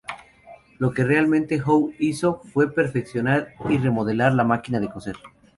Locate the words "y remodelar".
3.69-4.33